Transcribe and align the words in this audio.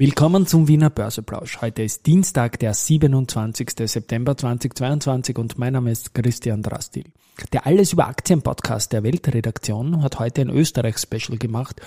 Willkommen 0.00 0.46
zum 0.46 0.66
Wiener 0.66 0.88
Börseplausch. 0.88 1.60
Heute 1.60 1.82
ist 1.82 2.06
Dienstag, 2.06 2.58
der 2.58 2.72
27. 2.72 3.72
September 3.84 4.34
2022 4.34 5.36
und 5.36 5.58
mein 5.58 5.74
Name 5.74 5.90
ist 5.90 6.14
Christian 6.14 6.62
Drastil. 6.62 7.04
Der 7.52 7.66
Alles 7.66 7.92
über 7.92 8.08
Aktien 8.08 8.40
Podcast 8.40 8.94
der 8.94 9.02
Weltredaktion 9.02 10.02
hat 10.02 10.18
heute 10.18 10.40
ein 10.40 10.48
Österreich-Special 10.48 11.36
gemacht 11.36 11.82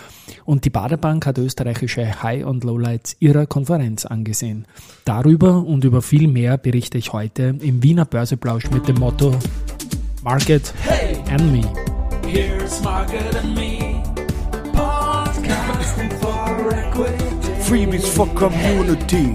und 0.46 0.64
die 0.64 0.70
Baderbank 0.70 1.26
hat 1.26 1.40
österreichische 1.40 2.22
High- 2.22 2.46
und 2.46 2.64
Lowlights 2.64 3.16
ihrer 3.20 3.48
Konferenz 3.48 4.06
angesehen. 4.06 4.68
Darüber 5.06 5.66
und 5.66 5.84
über 5.84 6.04
viel 6.04 6.28
mehr 6.28 6.60
berichte 6.60 7.00
ich 7.00 7.14
heute 7.14 7.58
im 7.62 7.82
Wiener 7.82 8.06
Börseplausch 8.06 8.70
mit 8.70 8.88
dem 8.88 9.00
Motto 9.00 9.34
Market 10.22 10.72
and 11.32 11.52
Me. 11.52 11.64
Here's 12.28 12.80
Market 12.84 13.36
and 13.38 13.56
Me. 13.56 13.73
Freebies 17.74 18.08
for 18.08 18.28
Community. 18.36 19.34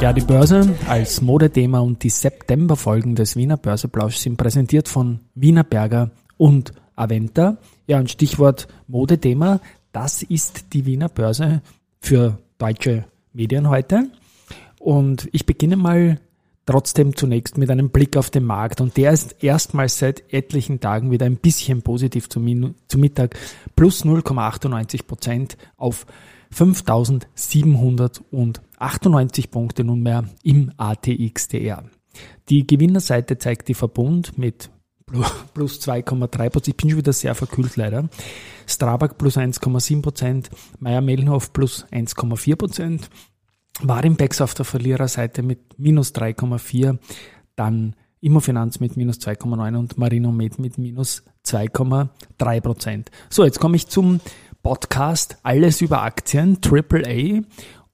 Ja, 0.00 0.12
die 0.12 0.22
Börse 0.22 0.74
als 0.88 1.22
Modethema 1.22 1.78
und 1.78 2.02
die 2.02 2.10
Septemberfolgen 2.10 3.14
des 3.14 3.36
Wiener 3.36 3.56
Börseplausch 3.56 4.16
sind 4.16 4.38
präsentiert 4.38 4.88
von 4.88 5.20
Wiener 5.36 5.62
Berger 5.62 6.10
und 6.36 6.72
Aventa. 6.96 7.58
Ja, 7.86 7.98
ein 7.98 8.08
Stichwort 8.08 8.66
Modethema. 8.88 9.60
Das 9.92 10.24
ist 10.24 10.72
die 10.72 10.84
Wiener 10.84 11.08
Börse 11.08 11.62
für 12.00 12.40
deutsche 12.58 13.04
Medien 13.34 13.68
heute. 13.68 14.10
Und 14.80 15.28
ich 15.30 15.46
beginne 15.46 15.76
mal 15.76 16.18
Trotzdem 16.66 17.14
zunächst 17.14 17.58
mit 17.58 17.70
einem 17.70 17.90
Blick 17.90 18.16
auf 18.16 18.30
den 18.30 18.44
Markt 18.44 18.80
und 18.80 18.96
der 18.96 19.12
ist 19.12 19.36
erstmals 19.42 20.00
seit 20.00 20.32
etlichen 20.32 20.80
Tagen 20.80 21.12
wieder 21.12 21.24
ein 21.24 21.36
bisschen 21.36 21.82
positiv 21.82 22.28
zum, 22.28 22.74
Mittag 22.96 23.38
plus 23.76 24.04
0,98 24.04 25.06
Prozent 25.06 25.56
auf 25.76 26.06
5798 26.50 29.50
Punkte 29.52 29.84
nunmehr 29.84 30.24
im 30.42 30.72
ATXDR. 30.76 31.84
Die 32.48 32.66
Gewinnerseite 32.66 33.38
zeigt 33.38 33.68
die 33.68 33.74
Verbund 33.74 34.36
mit 34.36 34.70
plus 35.54 35.80
2,3 35.80 36.50
Prozent. 36.50 36.68
Ich 36.68 36.76
bin 36.76 36.90
schon 36.90 36.98
wieder 36.98 37.12
sehr 37.12 37.36
verkühlt 37.36 37.76
leider. 37.76 38.08
Strabag 38.66 39.18
plus 39.18 39.36
1,7 39.36 40.02
Prozent, 40.02 40.50
Meier-Mellenhof 40.80 41.52
plus 41.52 41.86
1,4 41.92 42.56
Prozent, 42.56 43.08
Warimpex 43.82 44.40
auf 44.40 44.54
der 44.54 44.64
Verliererseite 44.64 45.42
mit 45.42 45.78
minus 45.78 46.14
3,4, 46.14 46.98
dann 47.56 47.94
Immofinanz 48.20 48.80
mit 48.80 48.96
minus 48.96 49.18
2,9 49.18 49.76
und 49.76 49.98
Marinomed 49.98 50.58
mit 50.58 50.78
minus 50.78 51.22
2,3 51.44 52.60
Prozent. 52.60 53.10
So, 53.28 53.44
jetzt 53.44 53.60
komme 53.60 53.76
ich 53.76 53.86
zum 53.88 54.20
Podcast 54.62 55.36
Alles 55.42 55.80
über 55.80 56.02
Aktien, 56.02 56.58
AAA. 56.64 57.42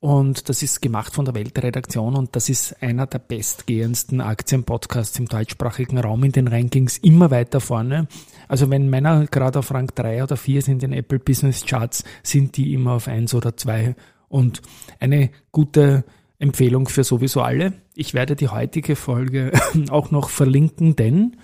Und 0.01 0.49
das 0.49 0.63
ist 0.63 0.83
gemacht 0.83 1.15
von 1.15 1.25
der 1.25 1.35
Weltredaktion 1.35 2.17
und 2.17 2.35
das 2.35 2.49
ist 2.49 2.83
einer 2.83 3.07
der 3.07 3.21
bestgehendsten 3.21 4.21
Aktienpodcasts 4.21 5.17
im 5.21 5.27
deutschsprachigen 5.27 5.99
Raum 5.99 6.25
in 6.25 6.33
den 6.33 6.49
Rankings 6.49 6.99
immer 6.99 7.31
weiter 7.31 7.61
vorne. 7.61 8.09
Also 8.49 8.69
wenn 8.69 8.91
Männer 8.91 9.27
gerade 9.27 9.61
auf 9.61 9.73
Rang 9.73 9.93
3 9.95 10.25
oder 10.25 10.37
4 10.37 10.63
sind 10.63 10.83
in 10.83 10.91
den 10.91 10.99
Apple 10.99 11.21
Business 11.21 11.65
Charts, 11.65 12.03
sind 12.25 12.57
die 12.57 12.73
immer 12.75 12.95
auf 12.95 13.07
1 13.07 13.33
oder 13.35 13.57
2 13.57 13.95
und 14.33 14.63
eine 14.99 15.31
gute 15.53 16.05
Empfehlung 16.39 16.89
für 16.89 17.05
sowieso 17.05 17.43
alle. 17.43 17.75
Ich 17.95 18.15
werde 18.15 18.35
die 18.35 18.49
heutige 18.49 18.97
Folge 18.97 19.53
auch 19.91 20.11
noch 20.11 20.31
verlinken, 20.31 20.97
denn 20.97 21.37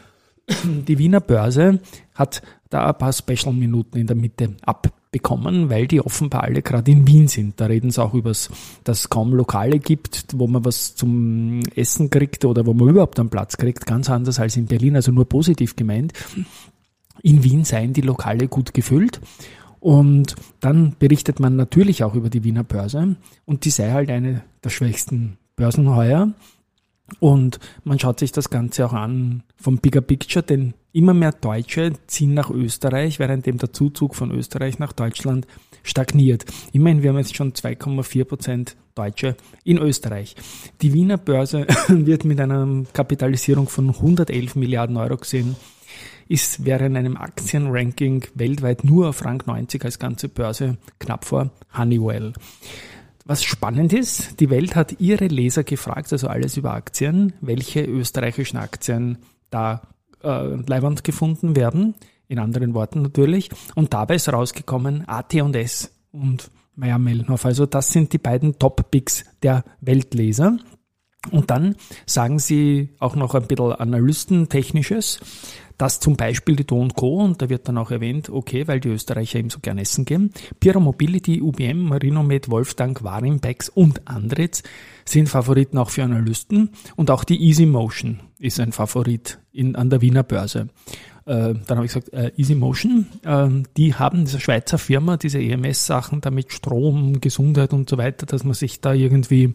die 0.64 0.98
Wiener 0.98 1.20
Börse 1.20 1.81
hat 2.14 2.41
da 2.70 2.89
ein 2.89 2.97
paar 2.98 3.12
Special-Minuten 3.12 3.98
in 3.98 4.06
der 4.06 4.16
Mitte 4.16 4.56
abbekommen, 4.62 5.69
weil 5.69 5.86
die 5.86 6.00
offenbar 6.00 6.44
alle 6.44 6.62
gerade 6.62 6.91
in 6.91 7.06
Wien 7.06 7.28
sind. 7.28 7.61
Da 7.61 7.66
reden 7.66 7.91
sie 7.91 8.03
auch 8.03 8.14
über 8.14 8.31
dass 8.31 9.00
es 9.00 9.11
kaum 9.11 9.34
Lokale 9.34 9.78
gibt, 9.78 10.25
wo 10.34 10.47
man 10.47 10.64
was 10.64 10.94
zum 10.94 11.60
Essen 11.76 12.09
kriegt 12.09 12.47
oder 12.47 12.65
wo 12.65 12.72
man 12.72 12.88
überhaupt 12.88 13.20
einen 13.20 13.28
Platz 13.28 13.59
kriegt. 13.59 13.84
Ganz 13.84 14.09
anders 14.09 14.41
als 14.41 14.56
in 14.56 14.65
Berlin, 14.65 14.97
also 14.97 15.12
nur 15.12 15.28
positiv 15.28 15.76
gemeint. 15.76 16.15
In 17.22 17.44
Wien 17.44 17.65
seien 17.65 17.93
die 17.93 18.00
Lokale 18.00 18.49
gut 18.49 18.72
gefüllt 18.72 19.20
und 19.81 20.34
dann 20.61 20.97
berichtet 20.99 21.41
man 21.41 21.56
natürlich 21.56 22.05
auch 22.05 22.15
über 22.15 22.31
die 22.31 22.44
Wiener 22.44 22.65
Börse 22.65 23.16
und 23.44 23.65
die 23.65 23.71
sei 23.71 23.91
halt 23.91 24.11
eine 24.11 24.43
der 24.65 24.71
schwächsten 24.71 25.39
Börsen 25.56 25.94
heuer. 25.94 26.33
Und 27.21 27.59
man 27.84 27.99
schaut 27.99 28.19
sich 28.19 28.33
das 28.33 28.50
Ganze 28.50 28.84
auch 28.84 28.93
an 28.93 29.43
vom 29.56 29.78
Bigger 29.78 30.03
Picture, 30.03 30.43
denn 30.43 30.75
immer 30.93 31.15
mehr 31.15 31.33
Deutsche 31.33 31.93
ziehen 32.06 32.34
nach 32.34 32.50
Österreich, 32.50 33.19
währenddem 33.19 33.56
der 33.56 33.72
Zuzug 33.72 34.15
von 34.15 34.31
Österreich 34.31 34.78
nach 34.78 34.93
Deutschland 34.93 35.47
stagniert. 35.83 36.44
Immerhin, 36.72 37.03
wir 37.03 37.11
haben 37.11 37.19
jetzt 37.19 37.34
schon 37.34 37.55
2,4 37.55 38.25
Prozent 38.25 38.77
Deutsche 38.94 39.37
in 39.65 39.78
Österreich. 39.78 40.37
Die 40.83 40.93
Wiener 40.93 41.17
Börse 41.17 41.67
wird 41.88 42.25
mit 42.25 42.41
einer 42.41 42.84
Kapitalisierung 42.93 43.69
von 43.69 43.88
111 43.88 44.56
Milliarden 44.56 44.97
Euro 44.99 45.17
gesehen 45.17 45.56
ist 46.28 46.65
während 46.65 46.97
einem 46.97 47.16
Aktienranking 47.16 48.25
weltweit 48.34 48.84
nur 48.84 49.09
auf 49.09 49.25
Rang 49.25 49.43
90 49.47 49.84
als 49.84 49.99
ganze 49.99 50.28
Börse 50.28 50.77
knapp 50.99 51.25
vor 51.25 51.50
Honeywell. 51.77 52.34
Was 53.25 53.44
spannend 53.44 53.93
ist, 53.93 54.41
die 54.41 54.49
Welt 54.49 54.75
hat 54.75 55.00
ihre 55.00 55.27
Leser 55.27 55.65
gefragt, 55.65 56.12
also 56.12 56.28
alles 56.28 56.56
über 56.56 56.72
Aktien, 56.72 57.34
welche 57.41 57.83
österreichischen 57.84 58.56
Aktien 58.56 59.19
da 59.50 59.83
äh, 60.22 60.55
leibend 60.67 61.05
gefunden 61.05 61.55
werden, 61.56 61.94
in 62.28 62.38
anderen 62.38 62.75
Worten 62.75 63.03
natürlich. 63.03 63.50
Und 63.75 63.93
dabei 63.93 64.15
ist 64.15 64.33
rausgekommen 64.33 65.06
AT&S 65.09 65.93
und 66.12 66.50
Meyer 66.75 66.99
Mellenhof. 66.99 67.44
Also 67.44 67.67
das 67.67 67.93
sind 67.93 68.12
die 68.12 68.19
beiden 68.19 68.59
Top-Picks 68.59 69.25
der 69.43 69.65
Weltleser. 69.81 70.56
Und 71.31 71.50
dann 71.50 71.75
sagen 72.06 72.38
sie 72.38 72.91
auch 72.99 73.17
noch 73.17 73.34
ein 73.34 73.47
bisschen 73.47 73.72
Analystentechnisches 73.72 75.21
dass 75.78 76.00
zum 76.00 76.16
Beispiel 76.16 76.56
die 76.56 76.66
Do 76.66 76.87
Co., 76.94 77.22
und 77.25 77.41
da 77.41 77.49
wird 77.49 77.69
dann 77.69 77.78
auch 77.78 77.91
erwähnt, 77.91 78.28
okay, 78.28 78.66
weil 78.66 78.81
die 78.81 78.89
Österreicher 78.89 79.39
eben 79.39 79.50
so 79.50 79.61
gern 79.61 79.78
essen 79.78 80.05
gehen, 80.05 80.33
Pira 80.61 80.81
Mobility, 80.81 81.41
UBM, 81.41 81.83
Marinomed, 81.83 82.50
Wolfgang, 82.50 83.03
Warimpex 83.03 83.69
und 83.69 84.06
Andritz 84.09 84.62
sind 85.05 85.28
Favoriten 85.28 85.78
auch 85.78 85.91
für 85.91 86.03
Analysten 86.03 86.71
und 86.97 87.11
auch 87.11 87.25
die 87.25 87.41
Easy 87.41 87.65
Motion 87.65 88.21
ist 88.38 88.61
ein 88.61 88.72
Favorit 88.72 89.38
in, 89.53 89.77
an 89.77 89.91
der 89.91 90.00
Wiener 90.00 90.22
Börse. 90.22 90.69
Äh, 91.25 91.55
dann 91.67 91.77
habe 91.77 91.84
ich 91.84 91.93
gesagt, 91.93 92.12
äh, 92.12 92.33
Easy 92.37 92.55
Motion, 92.55 93.06
äh, 93.22 93.49
die 93.77 93.94
haben 93.94 94.25
diese 94.25 94.41
Schweizer 94.41 94.78
Firma, 94.78 95.17
diese 95.17 95.41
EMS-Sachen, 95.41 96.21
damit 96.21 96.53
Strom, 96.53 97.21
Gesundheit 97.21 97.72
und 97.72 97.88
so 97.88 97.99
weiter, 97.99 98.27
dass 98.27 98.44
man 98.44 98.55
sich 98.55 98.81
da 98.81 98.94
irgendwie 98.94 99.55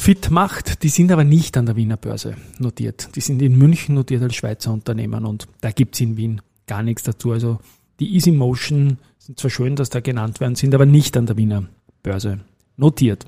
fit 0.00 0.30
macht. 0.30 0.82
Die 0.82 0.88
sind 0.88 1.12
aber 1.12 1.24
nicht 1.24 1.56
an 1.56 1.66
der 1.66 1.76
Wiener 1.76 1.96
Börse 1.96 2.34
notiert. 2.58 3.14
Die 3.14 3.20
sind 3.20 3.42
in 3.42 3.56
München 3.56 3.94
notiert 3.94 4.22
als 4.22 4.34
Schweizer 4.34 4.72
Unternehmen 4.72 5.26
und 5.26 5.46
da 5.60 5.70
gibt's 5.70 6.00
in 6.00 6.16
Wien 6.16 6.40
gar 6.66 6.82
nichts 6.82 7.02
dazu. 7.02 7.32
Also 7.32 7.58
die 8.00 8.14
Easy 8.14 8.30
Motion 8.30 8.98
sind 9.18 9.38
zwar 9.38 9.50
schön, 9.50 9.76
dass 9.76 9.90
da 9.90 10.00
genannt 10.00 10.40
werden, 10.40 10.54
sind 10.54 10.74
aber 10.74 10.86
nicht 10.86 11.16
an 11.16 11.26
der 11.26 11.36
Wiener 11.36 11.64
Börse 12.02 12.40
notiert. 12.76 13.26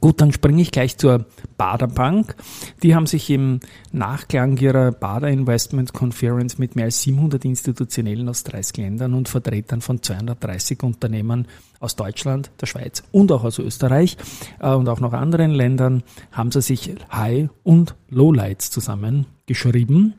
Gut, 0.00 0.20
dann 0.20 0.32
springe 0.32 0.62
ich 0.62 0.72
gleich 0.72 0.96
zur 0.96 1.26
Bader 1.56 1.88
Bank. 1.88 2.36
Die 2.82 2.94
haben 2.94 3.06
sich 3.06 3.30
im 3.30 3.60
Nachklang 3.92 4.56
ihrer 4.58 4.92
Bader 4.92 5.28
Investment 5.28 5.92
Conference 5.92 6.58
mit 6.58 6.76
mehr 6.76 6.86
als 6.86 7.02
700 7.02 7.44
Institutionellen 7.44 8.28
aus 8.28 8.44
30 8.44 8.76
Ländern 8.78 9.14
und 9.14 9.28
Vertretern 9.28 9.80
von 9.80 10.02
230 10.02 10.82
Unternehmen 10.82 11.46
aus 11.80 11.96
Deutschland, 11.96 12.50
der 12.60 12.66
Schweiz 12.66 13.02
und 13.12 13.32
auch 13.32 13.44
aus 13.44 13.58
Österreich 13.58 14.16
äh, 14.60 14.70
und 14.70 14.88
auch 14.88 15.00
noch 15.00 15.12
anderen 15.12 15.50
Ländern 15.50 16.02
haben 16.32 16.50
sie 16.50 16.62
sich 16.62 16.94
High- 17.12 17.48
und 17.64 17.94
Lowlights 18.08 18.70
zusammengeschrieben. 18.70 20.14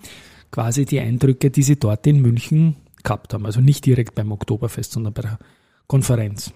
Quasi 0.51 0.85
die 0.85 0.99
Eindrücke, 0.99 1.49
die 1.49 1.63
sie 1.63 1.77
dort 1.77 2.07
in 2.07 2.21
München 2.21 2.77
gehabt 3.03 3.33
haben. 3.33 3.45
Also 3.45 3.61
nicht 3.61 3.85
direkt 3.85 4.15
beim 4.15 4.31
Oktoberfest, 4.31 4.93
sondern 4.93 5.13
bei 5.13 5.23
der 5.23 5.39
Konferenz. 5.87 6.53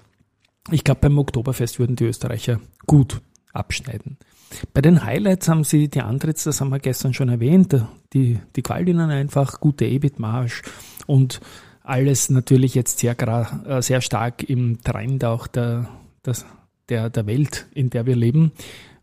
Ich 0.70 0.84
glaube, 0.84 1.02
beim 1.02 1.18
Oktoberfest 1.18 1.80
würden 1.80 1.96
die 1.96 2.06
Österreicher 2.06 2.60
gut 2.86 3.22
abschneiden. 3.52 4.18
Bei 4.74 4.82
den 4.82 5.04
Highlights 5.04 5.48
haben 5.48 5.64
sie 5.64 5.88
die 5.88 6.02
Antritts, 6.02 6.44
das 6.44 6.62
haben 6.62 6.70
wir 6.70 6.80
gestern 6.80 7.14
schon 7.14 7.30
erwähnt, 7.30 7.76
die, 8.14 8.40
die 8.56 8.62
ihnen 8.90 9.10
einfach, 9.10 9.60
gute 9.60 9.86
EBIT-Marge 9.86 10.62
und 11.08 11.40
alles 11.84 12.30
natürlich 12.30 12.76
jetzt 12.76 13.00
sehr, 13.00 13.16
äh, 13.66 13.82
sehr 13.82 14.02
stark 14.02 14.44
im 14.44 14.82
Trend 14.82 15.24
auch 15.24 15.48
der, 15.48 15.90
der, 16.90 17.10
der 17.10 17.26
Welt, 17.26 17.68
in 17.74 17.90
der 17.90 18.06
wir 18.06 18.16
leben. 18.16 18.52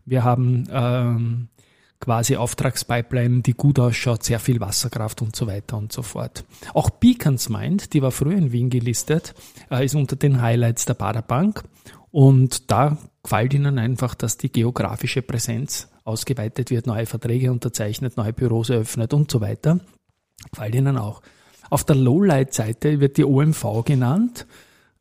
Wir 0.05 0.23
haben 0.23 0.67
ähm, 0.71 1.49
quasi 1.99 2.35
Auftragspipeline, 2.35 3.41
die 3.41 3.53
gut 3.53 3.79
ausschaut, 3.79 4.23
sehr 4.23 4.39
viel 4.39 4.59
Wasserkraft 4.59 5.21
und 5.21 5.35
so 5.35 5.47
weiter 5.47 5.77
und 5.77 5.91
so 5.91 6.01
fort. 6.01 6.45
Auch 6.73 6.89
Beacons 6.89 7.49
Mind, 7.49 7.93
die 7.93 8.01
war 8.01 8.11
früher 8.11 8.37
in 8.37 8.51
Wien 8.51 8.69
gelistet, 8.69 9.33
äh, 9.69 9.83
ist 9.83 9.95
unter 9.95 10.15
den 10.15 10.41
Highlights 10.41 10.85
der 10.85 10.93
Baderbank 10.93 11.63
und 12.11 12.71
da 12.71 12.97
gefällt 13.21 13.53
ihnen 13.53 13.77
einfach, 13.77 14.15
dass 14.15 14.37
die 14.37 14.51
geografische 14.51 15.21
Präsenz 15.21 15.89
ausgeweitet 16.03 16.71
wird, 16.71 16.87
neue 16.87 17.05
Verträge 17.05 17.51
unterzeichnet, 17.51 18.17
neue 18.17 18.33
Büros 18.33 18.69
eröffnet 18.69 19.13
und 19.13 19.29
so 19.29 19.41
weiter. 19.41 19.79
Gefällt 20.51 20.75
ihnen 20.75 20.97
auch. 20.97 21.21
Auf 21.69 21.83
der 21.83 21.95
Lowlight-Seite 21.95 22.99
wird 22.99 23.17
die 23.17 23.25
OMV 23.25 23.83
genannt. 23.85 24.47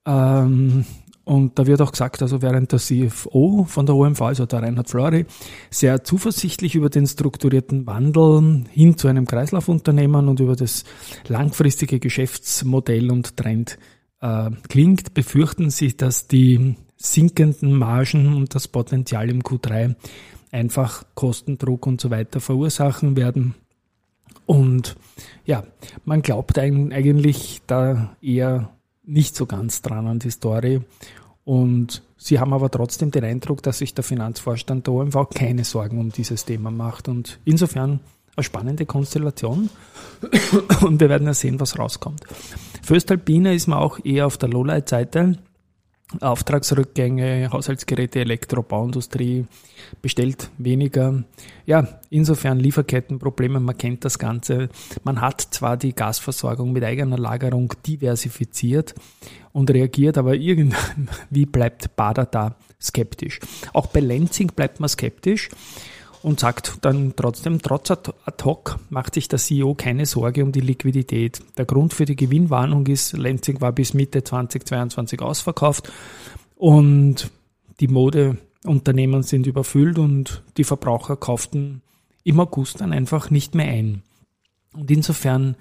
Ähm, 0.04 0.84
und 1.28 1.58
da 1.58 1.66
wird 1.66 1.82
auch 1.82 1.92
gesagt, 1.92 2.22
also 2.22 2.40
während 2.40 2.72
der 2.72 2.78
CFO 2.78 3.66
von 3.68 3.84
der 3.84 3.94
OMV, 3.94 4.22
also 4.22 4.46
der 4.46 4.62
Reinhard 4.62 4.88
Flori, 4.88 5.26
sehr 5.70 6.02
zuversichtlich 6.02 6.74
über 6.74 6.88
den 6.88 7.06
strukturierten 7.06 7.86
Wandel 7.86 8.64
hin 8.70 8.96
zu 8.96 9.08
einem 9.08 9.26
Kreislaufunternehmen 9.26 10.26
und 10.26 10.40
über 10.40 10.56
das 10.56 10.84
langfristige 11.26 12.00
Geschäftsmodell 12.00 13.10
und 13.10 13.36
Trend 13.36 13.78
äh, 14.22 14.50
klingt, 14.70 15.12
befürchten 15.12 15.68
sie, 15.68 15.94
dass 15.94 16.28
die 16.28 16.76
sinkenden 16.96 17.74
Margen 17.74 18.34
und 18.34 18.54
das 18.54 18.66
Potenzial 18.66 19.28
im 19.28 19.42
Q3 19.42 19.96
einfach 20.50 21.04
Kostendruck 21.14 21.86
und 21.86 22.00
so 22.00 22.10
weiter 22.10 22.40
verursachen 22.40 23.18
werden. 23.18 23.54
Und 24.46 24.96
ja, 25.44 25.62
man 26.06 26.22
glaubt 26.22 26.58
eigentlich 26.58 27.60
da 27.66 28.16
eher 28.22 28.70
nicht 29.08 29.34
so 29.34 29.46
ganz 29.46 29.82
dran 29.82 30.06
an 30.06 30.18
die 30.18 30.30
Story. 30.30 30.80
Und 31.44 32.02
sie 32.16 32.38
haben 32.38 32.52
aber 32.52 32.70
trotzdem 32.70 33.10
den 33.10 33.24
Eindruck, 33.24 33.62
dass 33.62 33.78
sich 33.78 33.94
der 33.94 34.04
Finanzvorstand 34.04 34.86
der 34.86 34.94
OMV 34.94 35.30
keine 35.34 35.64
Sorgen 35.64 35.98
um 35.98 36.12
dieses 36.12 36.44
Thema 36.44 36.70
macht. 36.70 37.08
Und 37.08 37.40
insofern 37.44 38.00
eine 38.36 38.44
spannende 38.44 38.86
Konstellation. 38.86 39.70
Und 40.82 41.00
wir 41.00 41.08
werden 41.08 41.26
ja 41.26 41.34
sehen, 41.34 41.58
was 41.58 41.78
rauskommt. 41.78 42.22
Föstalpine 42.82 43.54
ist 43.54 43.66
man 43.66 43.78
auch 43.78 43.98
eher 44.04 44.26
auf 44.26 44.36
der 44.38 44.50
Lowlight-Seite. 44.50 45.38
Auftragsrückgänge, 46.20 47.50
Haushaltsgeräte, 47.52 48.20
Elektrobauindustrie 48.20 49.46
bestellt 50.00 50.50
weniger. 50.56 51.22
Ja, 51.66 51.86
insofern 52.08 52.58
Lieferkettenprobleme, 52.58 53.60
man 53.60 53.76
kennt 53.76 54.06
das 54.06 54.18
Ganze. 54.18 54.70
Man 55.04 55.20
hat 55.20 55.40
zwar 55.40 55.76
die 55.76 55.94
Gasversorgung 55.94 56.72
mit 56.72 56.82
eigener 56.82 57.18
Lagerung 57.18 57.74
diversifiziert 57.86 58.94
und 59.52 59.70
reagiert, 59.70 60.16
aber 60.16 60.34
irgendwie 60.34 61.46
bleibt 61.46 61.94
Bader 61.94 62.24
da 62.24 62.56
skeptisch. 62.80 63.40
Auch 63.74 63.88
bei 63.88 64.00
Lenzing 64.00 64.48
bleibt 64.48 64.80
man 64.80 64.88
skeptisch 64.88 65.50
und 66.22 66.40
sagt 66.40 66.78
dann 66.82 67.14
trotzdem, 67.16 67.62
trotz 67.62 67.90
ad 67.90 68.12
hoc 68.44 68.78
macht 68.90 69.14
sich 69.14 69.28
der 69.28 69.38
CEO 69.38 69.74
keine 69.74 70.06
Sorge 70.06 70.44
um 70.44 70.52
die 70.52 70.60
Liquidität. 70.60 71.40
Der 71.56 71.64
Grund 71.64 71.94
für 71.94 72.04
die 72.04 72.16
Gewinnwarnung 72.16 72.86
ist, 72.86 73.12
Lenzing 73.12 73.60
war 73.60 73.72
bis 73.72 73.94
Mitte 73.94 74.24
2022 74.24 75.20
ausverkauft 75.22 75.92
und 76.56 77.30
die 77.80 77.88
Modeunternehmen 77.88 79.22
sind 79.22 79.46
überfüllt 79.46 79.98
und 79.98 80.42
die 80.56 80.64
Verbraucher 80.64 81.16
kauften 81.16 81.82
im 82.24 82.40
August 82.40 82.80
dann 82.80 82.92
einfach 82.92 83.30
nicht 83.30 83.54
mehr 83.54 83.68
ein. 83.68 84.02
Und 84.74 84.90
insofern 84.90 85.56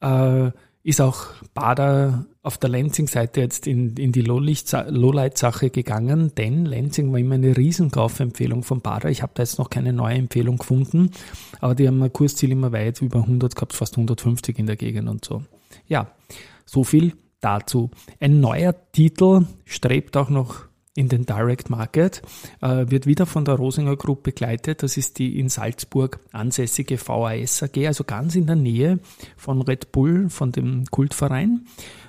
äh, 0.00 0.50
ist 0.86 1.00
auch 1.00 1.26
Bader 1.52 2.26
auf 2.44 2.58
der 2.58 2.70
Lansing-Seite 2.70 3.40
jetzt 3.40 3.66
in, 3.66 3.96
in 3.96 4.12
die 4.12 4.20
Lowlight-Sache 4.20 5.70
gegangen, 5.70 6.30
denn 6.36 6.64
Lansing 6.64 7.10
war 7.10 7.18
immer 7.18 7.34
eine 7.34 7.56
Riesenkaufempfehlung 7.56 8.62
von 8.62 8.82
Bader. 8.82 9.10
Ich 9.10 9.20
habe 9.20 9.32
da 9.34 9.42
jetzt 9.42 9.58
noch 9.58 9.68
keine 9.68 9.92
neue 9.92 10.14
Empfehlung 10.14 10.58
gefunden, 10.58 11.10
aber 11.60 11.74
die 11.74 11.88
haben 11.88 12.00
ein 12.00 12.12
Kursziel 12.12 12.52
immer 12.52 12.70
weit 12.70 13.02
über 13.02 13.18
100 13.18 13.56
gehabt, 13.56 13.72
fast 13.72 13.94
150 13.94 14.60
in 14.60 14.66
der 14.66 14.76
Gegend 14.76 15.08
und 15.08 15.24
so. 15.24 15.42
Ja, 15.88 16.06
so 16.64 16.84
viel 16.84 17.14
dazu. 17.40 17.90
Ein 18.20 18.38
neuer 18.38 18.72
Titel 18.92 19.44
strebt 19.64 20.16
auch 20.16 20.30
noch 20.30 20.65
in 20.96 21.08
den 21.08 21.26
Direct 21.26 21.70
Market, 21.70 22.22
äh, 22.60 22.86
wird 22.88 23.06
wieder 23.06 23.26
von 23.26 23.44
der 23.44 23.54
Rosinger 23.54 23.96
Group 23.96 24.22
begleitet. 24.22 24.82
Das 24.82 24.96
ist 24.96 25.18
die 25.18 25.38
in 25.38 25.48
Salzburg 25.48 26.20
ansässige 26.32 26.98
VAS 26.98 27.62
AG, 27.62 27.86
also 27.86 28.04
ganz 28.04 28.34
in 28.34 28.46
der 28.46 28.56
Nähe 28.56 28.98
von 29.36 29.62
Red 29.62 29.92
Bull, 29.92 30.28
von 30.30 30.52
dem 30.52 30.86
Kultverein. 30.86 31.66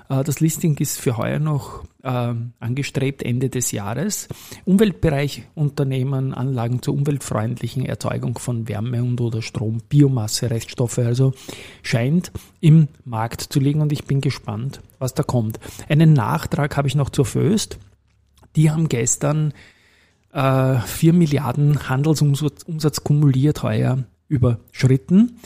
Äh, 0.10 0.24
das 0.24 0.40
Listing 0.40 0.78
ist 0.78 1.00
für 1.00 1.18
heuer 1.18 1.40
noch 1.40 1.84
äh, 2.04 2.34
angestrebt 2.60 3.24
Ende 3.24 3.50
des 3.50 3.72
Jahres. 3.72 4.28
Umweltbereich 4.66 5.44
Unternehmen, 5.56 6.34
Anlagen 6.34 6.82
zur 6.82 6.94
umweltfreundlichen 6.94 7.86
Erzeugung 7.86 8.38
von 8.38 8.68
Wärme 8.68 9.04
und 9.04 9.20
oder 9.22 9.42
Strom, 9.42 9.82
Biomasse, 9.90 10.50
Reststoffe, 10.50 11.00
also 11.00 11.34
scheint 11.84 12.32
im 12.62 12.88
Markt 13.06 13.42
zu 13.42 13.60
liegen 13.60 13.82
und 13.82 13.92
ich 13.92 14.06
bin 14.06 14.22
gespannt, 14.22 14.82
was 15.00 15.14
da 15.14 15.24
kommt. 15.24 15.60
Einen 15.90 16.14
Nachtrag 16.14 16.78
habe 16.78 16.88
ich 16.88 16.96
noch 16.96 17.10
zur 17.10 17.26
Föst. 17.26 17.78
Die 18.58 18.72
haben 18.72 18.90
gestern 18.90 19.54
äh, 20.34 20.80
4 20.80 21.14
Milliarden 21.14 21.88
Handelsumsatz 21.88 22.64
Umsatz 22.64 23.04
kumuliert 23.04 23.64
heuer 23.64 24.04
überschritten 24.28 25.40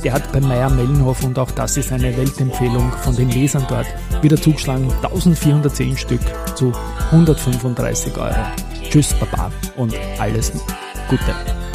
Der 0.04 0.14
hat 0.14 0.32
bei 0.32 0.40
Meier 0.40 0.70
Mellenhof 0.70 1.24
und 1.24 1.38
auch 1.38 1.52
das 1.52 1.78
ist 1.78 1.92
eine 1.92 2.16
Weltempfehlung 2.16 2.92
von 3.04 3.16
den 3.16 3.30
Lesern 3.30 3.66
dort 3.68 3.88
wieder 4.22 4.38
zugeschlagen. 4.38 4.90
1410 5.04 5.98
Stück 5.98 6.22
zu 6.56 6.72
135 7.12 8.18
Euro. 8.18 8.36
Tschüss, 8.90 9.14
Baba 9.14 9.52
und 9.76 9.94
alles 10.20 10.52
Gute. 11.10 11.69